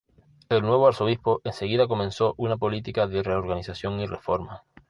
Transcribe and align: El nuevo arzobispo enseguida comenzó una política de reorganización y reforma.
El 0.49 0.63
nuevo 0.63 0.87
arzobispo 0.87 1.41
enseguida 1.43 1.87
comenzó 1.87 2.33
una 2.39 2.57
política 2.57 3.05
de 3.05 3.21
reorganización 3.21 3.99
y 3.99 4.07
reforma. 4.07 4.63